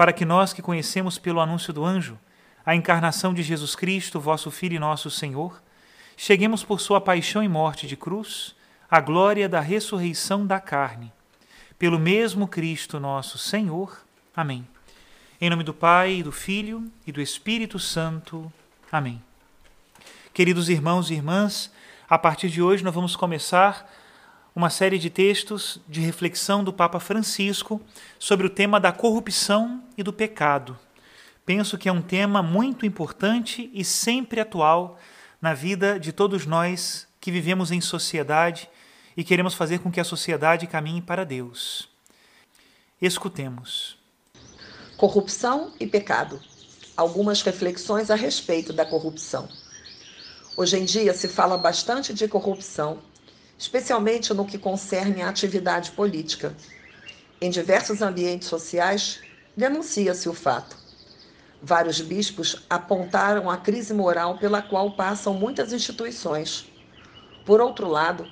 [0.00, 2.18] para que nós que conhecemos pelo anúncio do anjo
[2.64, 5.62] a encarnação de Jesus Cristo, vosso Filho e nosso Senhor,
[6.16, 8.56] cheguemos por sua paixão e morte de cruz
[8.90, 11.12] à glória da ressurreição da carne.
[11.78, 14.02] Pelo mesmo Cristo nosso Senhor.
[14.34, 14.66] Amém.
[15.38, 18.50] Em nome do Pai, do Filho e do Espírito Santo.
[18.90, 19.22] Amém.
[20.32, 21.70] Queridos irmãos e irmãs,
[22.08, 23.86] a partir de hoje nós vamos começar
[24.54, 27.80] uma série de textos de reflexão do Papa Francisco
[28.18, 30.78] sobre o tema da corrupção e do pecado.
[31.46, 34.98] Penso que é um tema muito importante e sempre atual
[35.40, 38.68] na vida de todos nós que vivemos em sociedade
[39.16, 41.88] e queremos fazer com que a sociedade caminhe para Deus.
[43.00, 43.98] Escutemos.
[44.96, 46.40] Corrupção e pecado.
[46.96, 49.48] Algumas reflexões a respeito da corrupção.
[50.56, 52.98] Hoje em dia se fala bastante de corrupção
[53.60, 56.56] especialmente no que concerne à atividade política.
[57.38, 59.20] Em diversos ambientes sociais,
[59.54, 60.78] denuncia-se o fato.
[61.62, 66.72] Vários bispos apontaram a crise moral pela qual passam muitas instituições.
[67.44, 68.26] Por outro lado,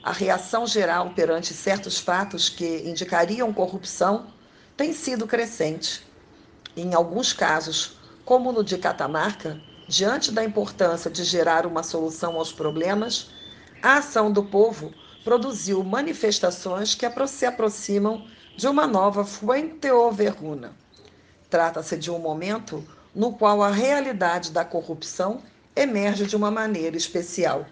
[0.00, 4.28] a reação geral perante certos fatos que indicariam corrupção
[4.76, 6.06] tem sido crescente.
[6.76, 12.52] Em alguns casos, como no de Catamarca, diante da importância de gerar uma solução aos
[12.52, 13.30] problemas,
[13.82, 14.92] a ação do povo
[15.24, 20.72] produziu manifestações que se aproximam de uma nova Fuente Overruna.
[21.48, 22.84] Trata-se de um momento
[23.14, 25.42] no qual a realidade da corrupção
[25.76, 27.66] emerge de uma maneira especial.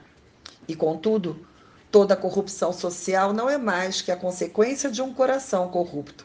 [0.68, 1.44] E, contudo,
[1.90, 6.24] toda corrupção social não é mais que a consequência de um coração corrupto.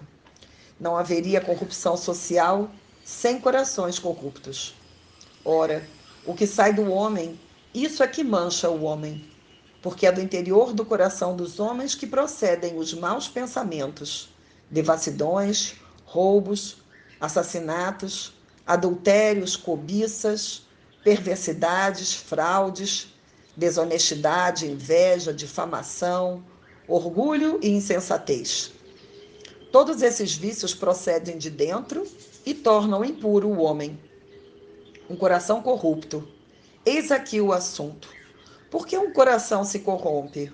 [0.79, 2.69] Não haveria corrupção social
[3.03, 4.75] sem corações corruptos.
[5.43, 5.83] Ora,
[6.25, 7.39] o que sai do homem,
[7.73, 9.31] isso é que mancha o homem
[9.81, 14.29] porque é do interior do coração dos homens que procedem os maus pensamentos,
[14.69, 15.75] devassidões,
[16.05, 16.77] roubos,
[17.19, 18.33] assassinatos,
[18.65, 20.63] adultérios, cobiças,
[21.03, 23.07] perversidades, fraudes,
[23.57, 26.43] desonestidade, inveja, difamação,
[26.87, 28.71] orgulho e insensatez.
[29.71, 32.05] Todos esses vícios procedem de dentro
[32.45, 33.99] e tornam impuro o homem.
[35.09, 36.27] Um coração corrupto.
[36.85, 38.20] Eis aqui o assunto.
[38.71, 40.49] Por que um coração se corrompe?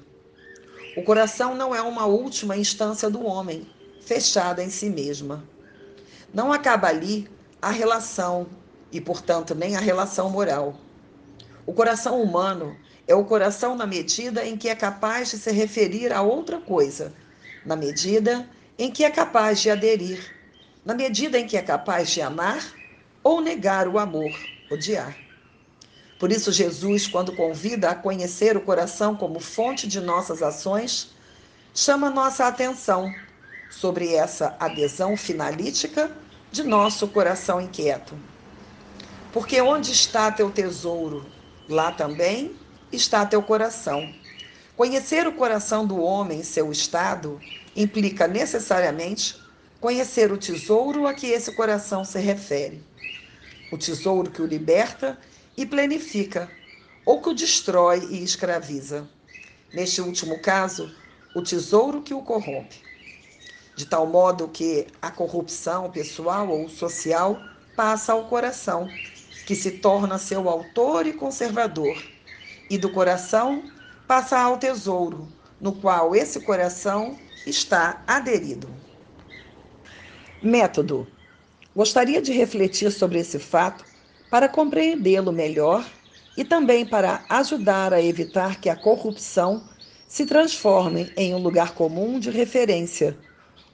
[0.97, 3.69] O coração não é uma última instância do homem,
[4.01, 5.47] fechada em si mesma.
[6.33, 7.29] Não acaba ali
[7.61, 8.47] a relação
[8.91, 10.79] e, portanto, nem a relação moral.
[11.63, 12.75] O coração humano
[13.07, 17.13] é o coração na medida em que é capaz de se referir a outra coisa,
[17.63, 18.49] na medida
[18.79, 20.35] em que é capaz de aderir,
[20.83, 22.63] na medida em que é capaz de amar
[23.23, 24.31] ou negar o amor,
[24.71, 25.26] odiar.
[26.19, 31.09] Por isso, Jesus, quando convida a conhecer o coração como fonte de nossas ações,
[31.73, 33.13] chama nossa atenção
[33.69, 36.11] sobre essa adesão finalítica
[36.51, 38.17] de nosso coração inquieto.
[39.31, 41.25] Porque onde está teu tesouro,
[41.69, 42.55] lá também
[42.91, 44.11] está teu coração.
[44.75, 47.39] Conhecer o coração do homem, seu estado,
[47.75, 49.39] implica necessariamente
[49.79, 52.83] conhecer o tesouro a que esse coração se refere.
[53.71, 55.19] O tesouro que o liberta
[55.57, 56.49] e planifica,
[57.03, 59.09] ou que o destrói e escraviza.
[59.73, 60.93] Neste último caso,
[61.35, 62.77] o tesouro que o corrompe.
[63.75, 67.41] De tal modo que a corrupção pessoal ou social
[67.75, 68.87] passa ao coração
[69.45, 71.97] que se torna seu autor e conservador,
[72.69, 73.63] e do coração
[74.07, 75.27] passa ao tesouro,
[75.59, 78.69] no qual esse coração está aderido.
[80.41, 81.07] Método:
[81.75, 83.85] Gostaria de refletir sobre esse fato
[84.29, 85.85] para compreendê-lo melhor
[86.35, 89.63] e também para ajudar a evitar que a corrupção
[90.07, 93.17] se transforme em um lugar comum de referência,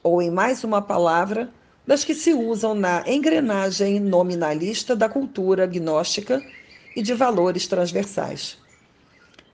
[0.02, 1.50] ou em mais uma palavra
[1.86, 6.44] das que se usam na engrenagem nominalista da cultura gnóstica
[6.96, 8.58] e de valores transversais.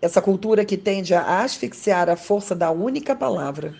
[0.01, 3.75] Essa cultura que tende a asfixiar a força da única palavra.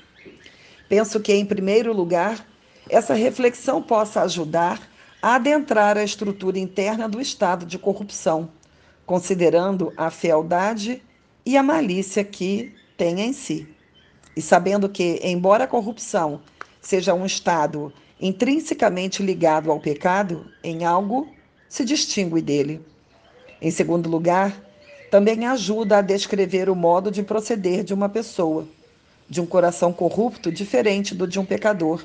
[0.90, 2.46] Penso que, em primeiro lugar,
[2.90, 4.82] essa reflexão possa ajudar
[5.22, 8.50] adentrar a estrutura interna do estado de corrupção,
[9.06, 11.02] considerando a fealdade
[11.46, 13.68] e a malícia que tem em si.
[14.36, 16.42] E sabendo que, embora a corrupção
[16.82, 21.28] seja um estado intrinsecamente ligado ao pecado, em algo
[21.68, 22.82] se distingue dele.
[23.62, 24.54] Em segundo lugar,
[25.12, 28.68] também ajuda a descrever o modo de proceder de uma pessoa,
[29.30, 32.04] de um coração corrupto diferente do de um pecador.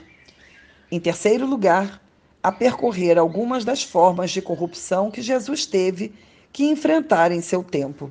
[0.90, 2.00] Em terceiro lugar,
[2.44, 6.12] a percorrer algumas das formas de corrupção que Jesus teve
[6.52, 8.10] que enfrentar em seu tempo.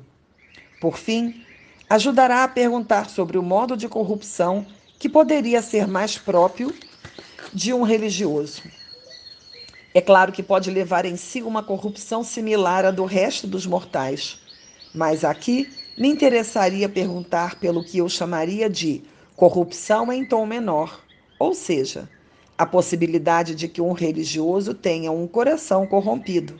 [0.80, 1.40] Por fim,
[1.88, 4.66] ajudará a perguntar sobre o modo de corrupção
[4.98, 6.74] que poderia ser mais próprio
[7.52, 8.64] de um religioso.
[9.94, 14.40] É claro que pode levar em si uma corrupção similar à do resto dos mortais,
[14.92, 19.00] mas aqui me interessaria perguntar pelo que eu chamaria de
[19.36, 21.00] corrupção em tom menor,
[21.38, 22.08] ou seja,
[22.56, 26.56] a possibilidade de que um religioso tenha um coração corrompido,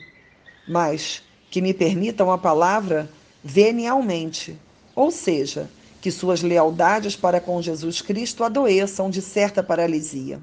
[0.67, 3.09] mas que me permitam a palavra
[3.43, 4.59] venialmente,
[4.95, 5.69] ou seja,
[6.01, 10.39] que suas lealdades para com Jesus Cristo adoeçam de certa paralisia.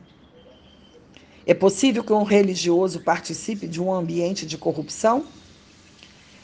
[1.44, 5.24] É possível que um religioso participe de um ambiente de corrupção?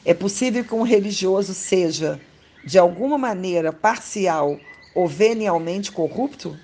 [0.05, 2.19] É possível que um religioso seja,
[2.65, 4.59] de alguma maneira, parcial
[4.93, 6.57] ou venialmente corrupto?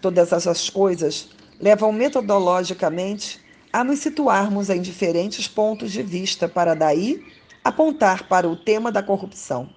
[0.00, 1.28] Todas essas coisas
[1.62, 3.40] levam metodologicamente
[3.72, 7.24] a nos situarmos em diferentes pontos de vista para daí
[7.62, 9.70] apontar para o tema da corrupção.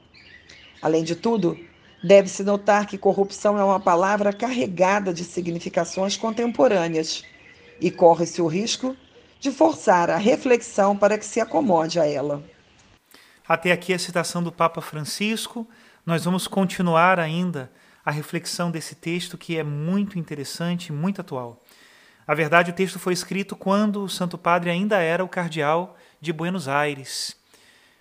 [0.81, 1.57] Além de tudo,
[2.03, 7.23] deve-se notar que corrupção é uma palavra carregada de significações contemporâneas
[7.79, 8.97] e corre-se o risco
[9.39, 12.43] de forçar a reflexão para que se acomode a ela.
[13.47, 15.67] Até aqui a citação do Papa Francisco.
[16.03, 17.71] Nós vamos continuar ainda
[18.05, 21.63] a reflexão desse texto que é muito interessante, muito atual.
[22.27, 26.31] A verdade, o texto foi escrito quando o Santo Padre ainda era o cardeal de
[26.31, 27.35] Buenos Aires.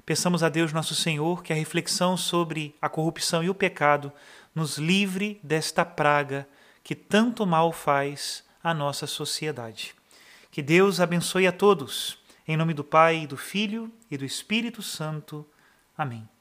[0.05, 4.13] Peçamos a Deus nosso Senhor que a reflexão sobre a corrupção e o pecado
[4.55, 6.47] nos livre desta praga
[6.83, 9.95] que tanto mal faz à nossa sociedade.
[10.51, 12.19] Que Deus abençoe a todos.
[12.47, 15.47] Em nome do Pai, do Filho e do Espírito Santo.
[15.97, 16.34] Amém.